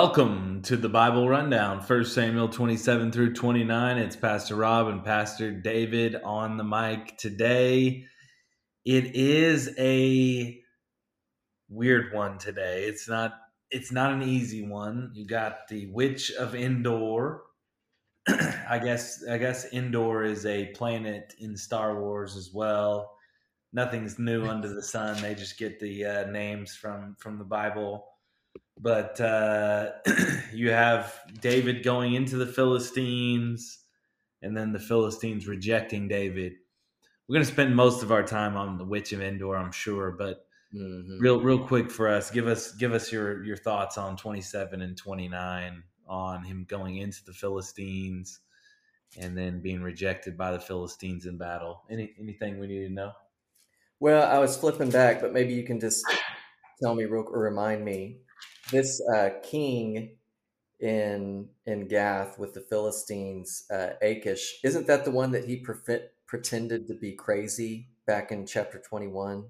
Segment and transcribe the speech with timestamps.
[0.00, 3.98] Welcome to the Bible Rundown, 1 Samuel 27 through 29.
[3.98, 8.04] It's Pastor Rob and Pastor David on the mic today.
[8.84, 10.56] It is a
[11.68, 12.84] weird one today.
[12.84, 13.34] It's not
[13.72, 15.10] it's not an easy one.
[15.14, 17.42] You got the Witch of Endor.
[18.28, 23.16] I guess I guess Endor is a planet in Star Wars as well.
[23.72, 25.20] Nothing's new under the sun.
[25.20, 28.04] They just get the uh, names from from the Bible
[28.80, 29.90] but uh,
[30.52, 33.78] you have David going into the Philistines,
[34.42, 36.54] and then the Philistines rejecting David.
[37.26, 40.12] We're going to spend most of our time on the Witch of Endor, I'm sure,
[40.12, 41.18] but mm-hmm.
[41.18, 44.96] real, real quick for us, give us, give us your your thoughts on 27 and
[44.96, 48.40] 29 on him going into the Philistines
[49.20, 51.82] and then being rejected by the Philistines in battle.
[51.90, 53.12] Any anything we need to know?
[54.00, 56.04] Well, I was flipping back, but maybe you can just
[56.80, 58.18] tell me real or remind me
[58.70, 60.16] this uh, king
[60.80, 65.98] in in Gath with the Philistines, uh, Achish, isn't that the one that he pre-
[66.26, 69.46] pretended to be crazy back in chapter twenty one?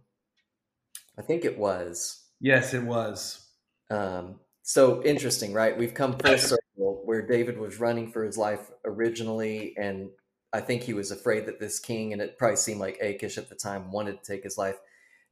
[1.18, 2.24] I think it was.
[2.40, 3.46] Yes, it was.
[3.90, 5.76] Um, so interesting, right?
[5.76, 10.10] We've come full circle where David was running for his life originally, and
[10.52, 13.48] I think he was afraid that this king, and it probably seemed like Achish at
[13.48, 14.76] the time, wanted to take his life.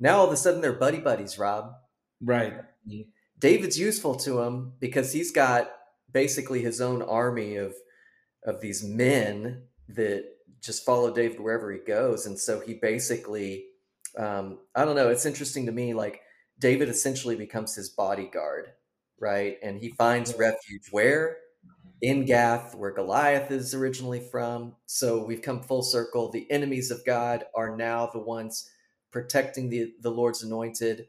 [0.00, 1.74] Now all of a sudden they're buddy buddies, Rob.
[2.20, 2.54] Right.
[3.38, 5.70] David's useful to him because he's got
[6.12, 7.74] basically his own army of
[8.44, 10.24] of these men that
[10.60, 13.66] just follow David wherever he goes, and so he basically,
[14.16, 15.10] um, I don't know.
[15.10, 15.94] It's interesting to me.
[15.94, 16.20] Like
[16.58, 18.72] David essentially becomes his bodyguard,
[19.20, 19.56] right?
[19.62, 21.38] And he finds refuge where
[22.02, 24.74] in Gath, where Goliath is originally from.
[24.86, 26.30] So we've come full circle.
[26.30, 28.70] The enemies of God are now the ones
[29.12, 31.06] protecting the the Lord's anointed,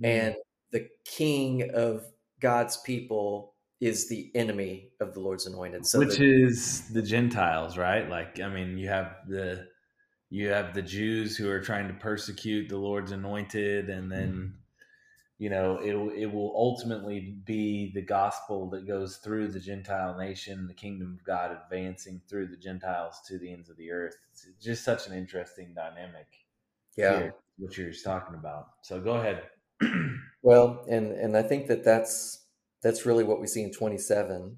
[0.00, 0.04] mm-hmm.
[0.04, 0.36] and
[0.72, 2.04] the king of
[2.40, 5.86] God's people is the enemy of the Lord's anointed.
[5.86, 8.08] So which the, is the Gentiles, right?
[8.08, 9.68] Like, I mean, you have the
[10.30, 14.56] you have the Jews who are trying to persecute the Lord's anointed, and then mm-hmm.
[15.38, 20.66] you know it it will ultimately be the gospel that goes through the Gentile nation,
[20.66, 24.16] the kingdom of God advancing through the Gentiles to the ends of the earth.
[24.32, 26.26] It's just such an interesting dynamic.
[26.96, 28.68] Yeah, here, what you're talking about.
[28.82, 29.42] So go ahead.
[30.42, 32.44] well, and and I think that that's
[32.82, 34.56] that's really what we see in 27.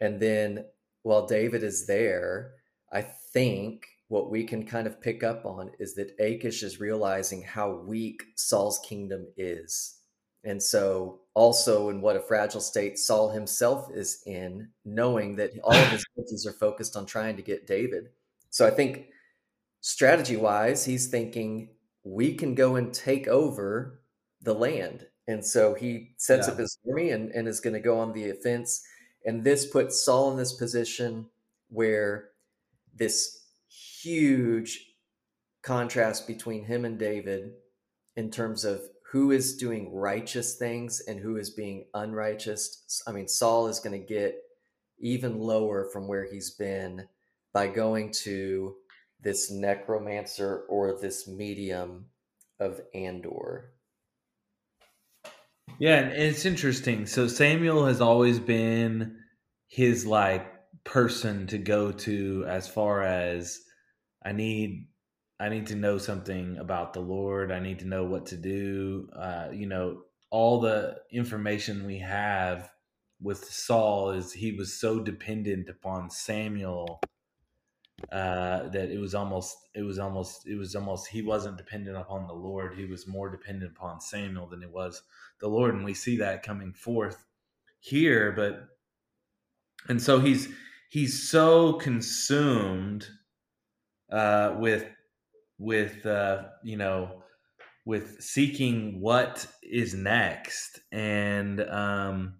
[0.00, 0.64] And then
[1.02, 2.52] while David is there,
[2.92, 7.42] I think what we can kind of pick up on is that Achish is realizing
[7.42, 10.00] how weak Saul's kingdom is.
[10.42, 15.74] And so, also, in what a fragile state Saul himself is in, knowing that all
[15.74, 18.08] of his forces are focused on trying to get David.
[18.48, 19.06] So, I think
[19.80, 21.70] strategy wise, he's thinking
[22.04, 23.99] we can go and take over
[24.42, 25.06] the land.
[25.28, 26.54] And so he sets yeah.
[26.54, 28.82] up his army and, and is going to go on the offense.
[29.24, 31.26] And this puts Saul in this position
[31.68, 32.30] where
[32.94, 34.86] this huge
[35.62, 37.52] contrast between him and David
[38.16, 43.02] in terms of who is doing righteous things and who is being unrighteous.
[43.06, 44.36] I mean, Saul is going to get
[45.00, 47.08] even lower from where he's been
[47.52, 48.76] by going to
[49.20, 52.06] this necromancer or this medium
[52.58, 53.72] of Endor.
[55.78, 57.06] Yeah, and it's interesting.
[57.06, 59.16] So Samuel has always been
[59.68, 60.46] his like
[60.84, 63.60] person to go to as far as
[64.24, 64.88] I need
[65.38, 67.50] I need to know something about the Lord.
[67.50, 69.08] I need to know what to do.
[69.16, 72.70] Uh, you know, all the information we have
[73.22, 77.00] with Saul is he was so dependent upon Samuel
[78.12, 82.26] uh, that it was almost it was almost it was almost he wasn't dependent upon
[82.26, 82.74] the Lord.
[82.74, 85.02] He was more dependent upon Samuel than he was
[85.40, 87.24] the Lord, and we see that coming forth
[87.78, 88.32] here.
[88.32, 88.68] But
[89.88, 90.48] and so he's
[90.88, 93.06] he's so consumed
[94.10, 94.86] uh, with
[95.58, 97.22] with uh, you know
[97.84, 102.34] with seeking what is next and um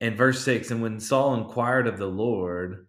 [0.00, 2.86] and verse 6 and when Saul inquired of the Lord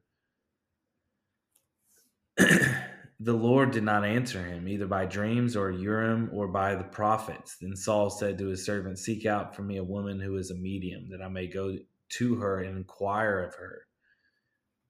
[3.20, 7.58] the Lord did not answer him, either by dreams or Urim or by the prophets.
[7.60, 10.56] Then Saul said to his servant, Seek out for me a woman who is a
[10.56, 11.78] medium, that I may go
[12.10, 13.82] to her and inquire of her.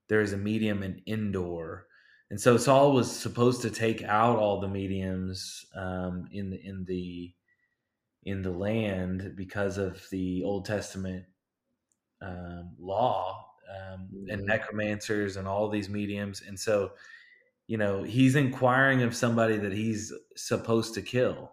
[0.08, 1.86] There is a medium in Endor.
[2.30, 6.84] And so Saul was supposed to take out all the mediums um, in the in
[6.84, 7.32] the
[8.24, 11.24] in the land because of the Old Testament
[12.20, 14.46] um, law um, and mm-hmm.
[14.46, 16.42] necromancers and all these mediums.
[16.46, 16.90] And so
[17.68, 21.52] you know, he's inquiring of somebody that he's supposed to kill.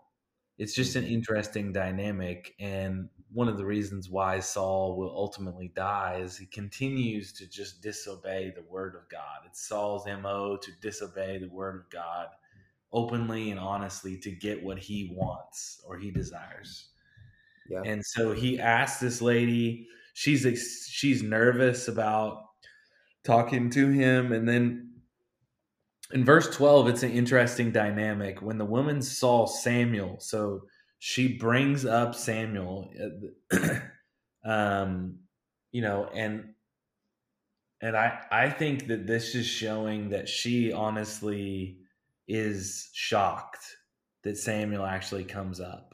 [0.57, 1.13] It's just an mm-hmm.
[1.13, 2.55] interesting dynamic.
[2.57, 7.83] And one of the reasons why Saul will ultimately die is he continues to just
[7.83, 9.41] disobey the word of God.
[9.45, 12.27] It's Saul's MO to disobey the word of God
[12.93, 16.91] openly and honestly to get what he wants or he desires.
[17.69, 17.81] Yeah.
[17.83, 22.43] And so he asks this lady, she's she's nervous about
[23.25, 24.94] talking to him and then
[26.11, 30.17] in verse 12 it's an interesting dynamic when the woman saw Samuel.
[30.19, 30.61] So
[30.99, 32.91] she brings up Samuel
[34.45, 35.19] um
[35.71, 36.53] you know and
[37.81, 41.79] and I I think that this is showing that she honestly
[42.27, 43.63] is shocked
[44.23, 45.93] that Samuel actually comes up.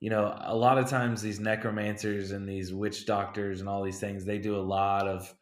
[0.00, 4.00] You know, a lot of times these necromancers and these witch doctors and all these
[4.00, 5.32] things, they do a lot of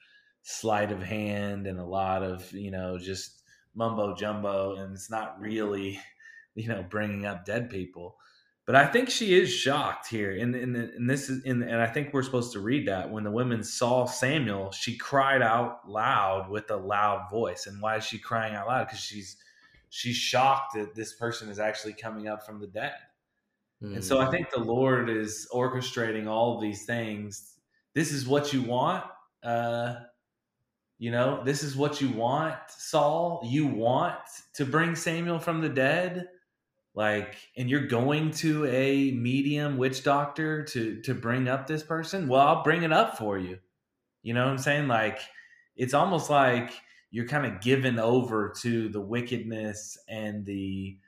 [0.42, 3.41] sleight of hand and a lot of, you know, just
[3.74, 6.00] mumbo jumbo and it's not really,
[6.54, 8.16] you know, bringing up dead people.
[8.64, 11.88] But I think she is shocked here, and and, and this is and, and I
[11.88, 16.48] think we're supposed to read that when the women saw Samuel, she cried out loud
[16.48, 17.66] with a loud voice.
[17.66, 18.86] And why is she crying out loud?
[18.86, 19.36] Because she's
[19.88, 22.94] she's shocked that this person is actually coming up from the dead.
[23.82, 23.96] Mm.
[23.96, 24.30] And so I hmm.
[24.30, 27.56] think the Lord is orchestrating all of these things.
[27.94, 29.04] This is what you want.
[29.42, 29.96] Uh,
[31.02, 33.42] you know, this is what you want, Saul.
[33.44, 34.20] You want
[34.54, 36.28] to bring Samuel from the dead.
[36.94, 42.28] Like, and you're going to a medium witch doctor to to bring up this person.
[42.28, 43.58] Well, I'll bring it up for you.
[44.22, 44.86] You know what I'm saying?
[44.86, 45.18] Like,
[45.74, 46.70] it's almost like
[47.10, 50.98] you're kind of given over to the wickedness and the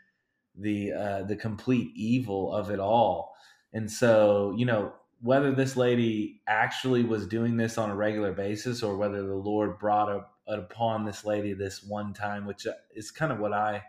[0.59, 3.37] the uh, the complete evil of it all.
[3.73, 4.93] And so, you know,
[5.25, 9.79] whether this lady actually was doing this on a regular basis or whether the Lord
[9.79, 13.83] brought up upon this lady this one time, which is kind of what I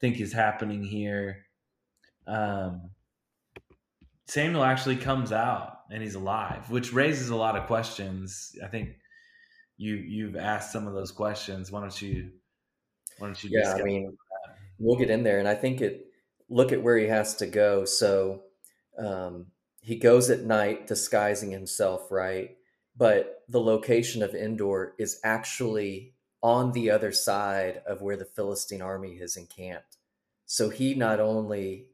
[0.00, 1.46] think is happening here.
[2.26, 2.90] Um,
[4.26, 8.54] Samuel actually comes out and he's alive, which raises a lot of questions.
[8.62, 8.90] I think
[9.78, 11.72] you you've asked some of those questions.
[11.72, 12.32] Why don't you
[13.16, 14.14] why don't you Yeah, I mean
[14.78, 16.04] we'll get in there and I think it
[16.50, 17.86] look at where he has to go.
[17.86, 18.42] So
[18.98, 19.46] um,
[19.82, 22.56] he goes at night disguising himself, right?
[22.96, 28.82] But the location of Endor is actually on the other side of where the Philistine
[28.82, 29.98] army has encamped.
[30.46, 31.88] So he not only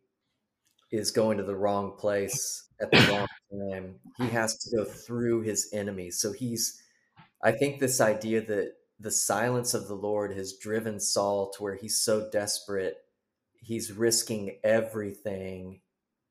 [0.90, 3.26] is going to the wrong place at the wrong
[3.72, 6.20] time, he has to go through his enemies.
[6.20, 6.80] So he's
[7.42, 11.74] I think this idea that the silence of the Lord has driven Saul to where
[11.76, 12.98] he's so desperate,
[13.60, 15.80] he's risking everything.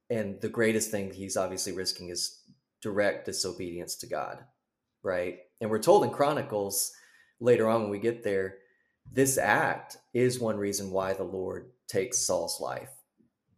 [0.09, 2.41] And the greatest thing he's obviously risking is
[2.81, 4.39] direct disobedience to God,
[5.03, 5.39] right?
[5.59, 6.91] And we're told in Chronicles
[7.39, 8.55] later on when we get there,
[9.11, 12.89] this act is one reason why the Lord takes Saul's life.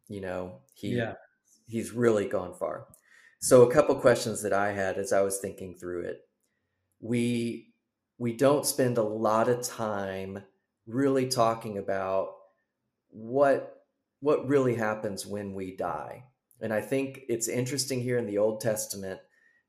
[0.07, 1.13] You know, he yeah.
[1.67, 2.87] he's really gone far.
[3.41, 6.21] So a couple questions that I had as I was thinking through it
[6.99, 7.73] we
[8.17, 10.43] we don't spend a lot of time
[10.85, 12.31] really talking about
[13.09, 13.83] what
[14.19, 16.25] what really happens when we die.
[16.61, 19.19] And I think it's interesting here in the Old Testament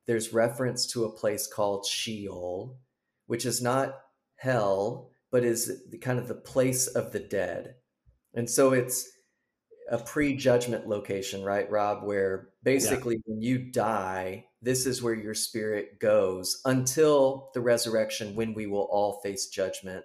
[0.07, 2.79] there's reference to a place called Sheol,
[3.27, 3.95] which is not
[4.35, 7.77] hell, but is the, kind of the place of the dead.
[8.35, 9.09] And so it's
[9.89, 13.21] a pre-judgment location, right, Rob, where basically yeah.
[13.27, 18.89] when you die, this is where your spirit goes until the resurrection when we will
[18.91, 20.05] all face judgment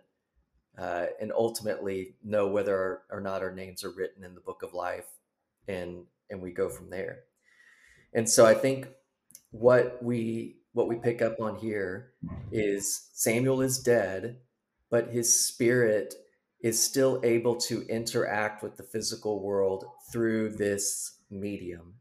[0.78, 4.74] uh, and ultimately know whether or not our names are written in the book of
[4.74, 5.08] life
[5.68, 7.20] and and we go from there.
[8.14, 8.88] And so i think
[9.52, 12.14] what we what we pick up on here
[12.52, 14.38] is samuel is dead
[14.90, 16.14] but his spirit
[16.62, 21.96] is still able to interact with the physical world through this medium.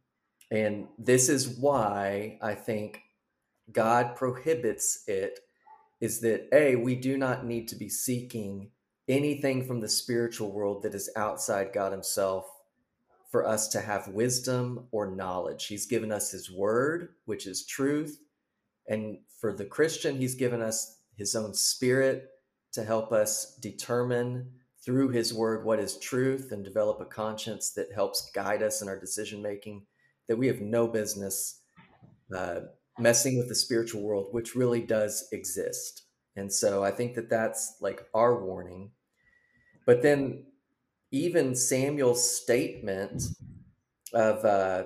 [0.50, 3.00] And this is why I think
[3.73, 5.38] God prohibits it
[6.00, 8.71] is that A, we do not need to be seeking
[9.09, 12.47] anything from the spiritual world that is outside God Himself
[13.35, 15.67] for us to have wisdom or knowledge.
[15.67, 18.21] He's given us His word, which is truth.
[18.87, 22.29] And for the Christian, He's given us His own spirit
[22.75, 24.53] to help us determine
[24.85, 28.88] through His word what is truth and develop a conscience that helps guide us in
[28.88, 29.85] our decision making
[30.29, 31.61] that we have no business
[32.33, 32.61] uh,
[33.00, 36.05] messing with the spiritual world, which really does exist.
[36.37, 38.93] And so I think that that's like our warning.
[39.87, 40.45] But then
[41.11, 43.23] even Samuel's statement
[44.13, 44.85] of uh,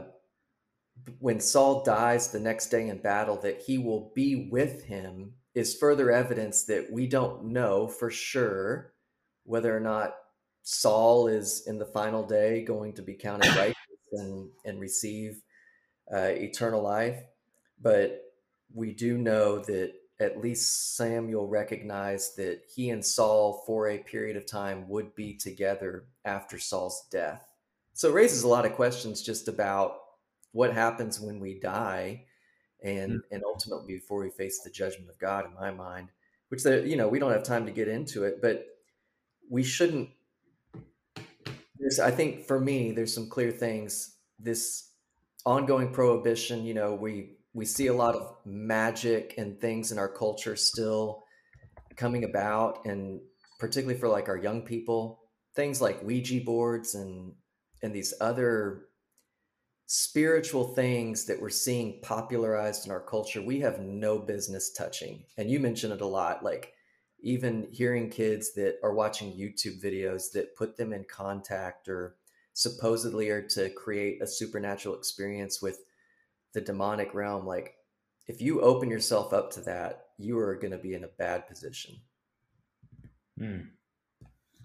[1.19, 5.77] when Saul dies the next day in battle, that he will be with him is
[5.77, 8.93] further evidence that we don't know for sure
[9.45, 10.15] whether or not
[10.63, 13.77] Saul is in the final day going to be counted righteous
[14.13, 15.43] and and receive
[16.13, 17.23] uh, eternal life.
[17.81, 18.23] But
[18.75, 24.37] we do know that at least Samuel recognized that he and Saul, for a period
[24.37, 27.53] of time, would be together after Saul's death.
[27.95, 29.99] So it raises a lot of questions just about
[30.53, 32.25] what happens when we die
[32.83, 33.35] and mm-hmm.
[33.35, 36.09] and ultimately before we face the judgment of God in my mind
[36.49, 38.67] which the you know we don't have time to get into it but
[39.51, 40.09] we shouldn't
[41.79, 44.91] there's I think for me there's some clear things this
[45.45, 50.09] ongoing prohibition you know we we see a lot of magic and things in our
[50.09, 51.25] culture still
[51.97, 53.21] coming about and
[53.59, 55.21] particularly for like our young people
[55.55, 57.33] things like ouija boards and
[57.83, 58.89] and these other
[59.87, 65.25] spiritual things that we're seeing popularized in our culture we have no business touching.
[65.39, 66.75] And you mentioned it a lot like
[67.21, 72.17] even hearing kids that are watching youtube videos that put them in contact or
[72.53, 75.79] supposedly are to create a supernatural experience with
[76.55, 77.75] the demonic realm like
[78.27, 81.47] if you open yourself up to that you are going to be in a bad
[81.47, 81.97] position
[83.39, 83.61] hmm.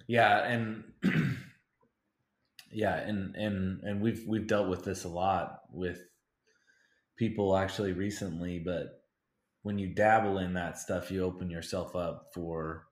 [0.07, 0.83] yeah and
[2.71, 5.99] yeah and and and we've we've dealt with this a lot with
[7.17, 9.03] people actually recently but
[9.61, 12.87] when you dabble in that stuff you open yourself up for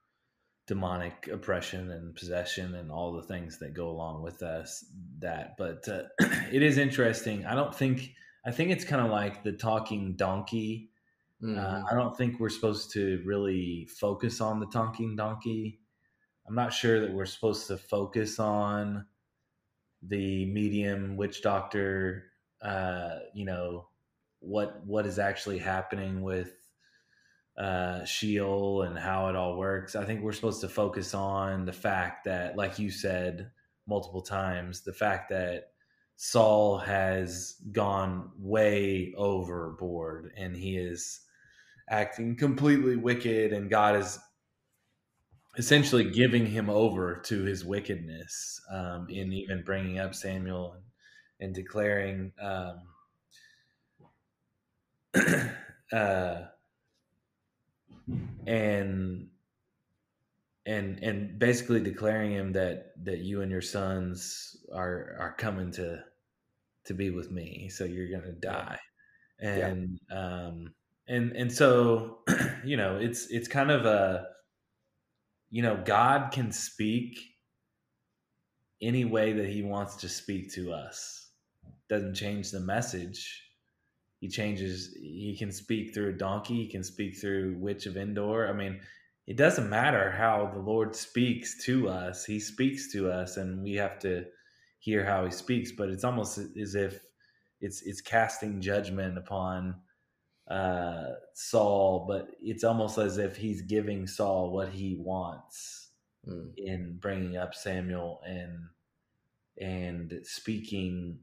[0.68, 4.86] demonic oppression and possession and all the things that go along with us
[5.20, 6.04] that but uh,
[6.52, 8.12] it is interesting i don't think
[8.46, 10.90] i think it's kind of like the talking donkey
[11.44, 11.60] uh, mm-hmm.
[11.60, 15.80] uh, i don't think we're supposed to really focus on the talking donkey
[16.48, 19.06] i'm not sure that we're supposed to focus on
[20.04, 22.26] the medium witch doctor
[22.62, 23.88] uh, you know
[24.40, 26.52] what what is actually happening with
[27.58, 29.96] uh, Sheol and how it all works.
[29.96, 33.52] I think we're supposed to focus on the fact that, like you said
[33.88, 35.71] multiple times, the fact that
[36.24, 41.22] Saul has gone way overboard and he is
[41.90, 44.20] acting completely wicked, and God is
[45.58, 50.84] essentially giving him over to his wickedness um, in even bringing up Samuel and,
[51.40, 52.82] and declaring um,
[55.92, 56.42] uh,
[58.46, 59.28] and
[60.68, 66.04] and and basically declaring him that that you and your sons are are coming to
[66.86, 68.80] to be with me so you're gonna die
[69.40, 70.46] and yeah.
[70.46, 70.74] um
[71.08, 72.20] and and so
[72.64, 74.26] you know it's it's kind of a
[75.52, 77.20] you know, God can speak
[78.82, 81.28] any way that he wants to speak to us.
[81.90, 83.44] Doesn't change the message.
[84.22, 88.48] He changes he can speak through a donkey, he can speak through witch of Endor.
[88.48, 88.80] I mean,
[89.28, 92.24] it doesn't matter how the Lord speaks to us.
[92.24, 94.26] He speaks to us and we have to
[94.82, 97.00] hear how he speaks, but it's almost as if
[97.62, 99.76] it's it's casting judgment upon
[100.50, 105.92] uh, Saul, but it's almost as if he's giving Saul what he wants
[106.28, 106.50] mm.
[106.58, 108.58] in bringing up Samuel and
[109.60, 111.20] and speaking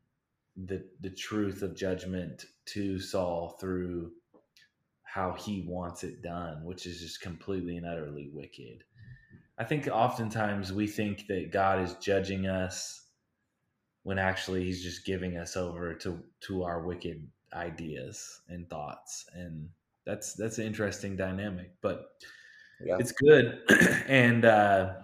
[0.56, 4.12] the the truth of judgment to Saul through
[5.02, 8.84] how he wants it done, which is just completely and utterly wicked.
[9.58, 13.07] I think oftentimes we think that God is judging us
[14.02, 19.26] when actually he's just giving us over to to our wicked ideas and thoughts.
[19.34, 19.68] And
[20.04, 22.12] that's that's an interesting dynamic but
[22.84, 22.96] yeah.
[22.98, 23.60] it's good.
[24.08, 24.94] And uh,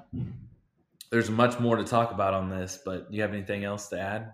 [1.10, 4.00] there's much more to talk about on this but do you have anything else to
[4.00, 4.32] add?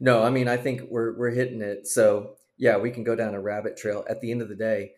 [0.00, 1.86] No i mean i think we're we're hitting it.
[1.86, 4.04] So yeah we can go down a rabbit trail.
[4.08, 4.92] At the end of the day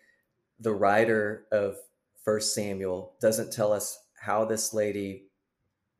[0.60, 1.76] the writer of
[2.24, 5.24] first samuel doesn't tell us how this lady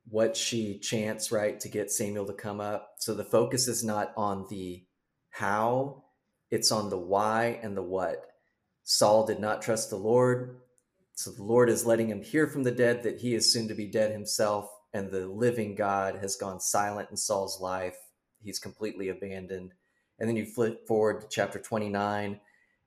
[0.09, 4.13] what she chants right to get samuel to come up so the focus is not
[4.17, 4.85] on the
[5.35, 6.05] how,
[6.53, 8.27] it's on the why and the what.
[8.85, 10.61] Saul did not trust the Lord.
[11.15, 13.75] So the Lord is letting him hear from the dead that he is soon to
[13.75, 17.97] be dead himself, and the living God has gone silent in Saul's life.
[18.45, 19.73] He's completely abandoned.
[20.21, 22.39] And then you flip forward to chapter 29,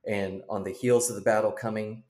[0.07, 2.03] and on the heels of the battle coming,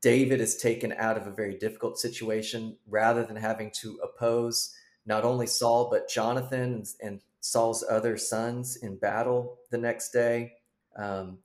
[0.00, 5.24] David is taken out of a very difficult situation rather than having to oppose not
[5.24, 10.52] only Saul, but Jonathan and Saul's other sons in battle the next day.
[10.96, 11.38] Um,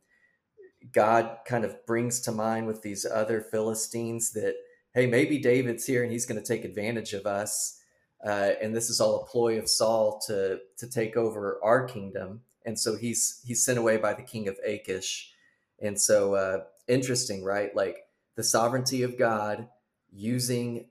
[0.92, 4.56] God kind of brings to mind with these other Philistines that,
[4.94, 7.82] hey, maybe David's here and he's going to take advantage of us.
[8.25, 12.42] Uh, and this is all a ploy of Saul to to take over our kingdom.
[12.66, 15.34] And so he's he's sent away by the king of Achish.
[15.82, 17.75] And so uh, interesting, right?
[17.75, 18.07] Like
[18.38, 19.67] the sovereignty of God
[20.10, 20.86] using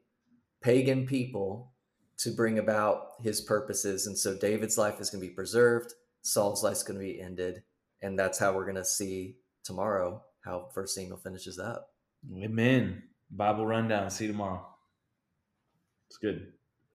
[0.61, 1.73] pagan people
[2.19, 4.07] to bring about his purposes.
[4.07, 7.21] And so David's life is going to be preserved, Saul's life is going to be
[7.21, 7.62] ended,
[8.03, 11.91] and that's how we're going to see tomorrow how First Samuel finishes up.
[12.37, 13.03] Amen.
[13.31, 14.11] Bible rundown.
[14.11, 14.67] See you tomorrow.
[16.09, 16.53] It's good.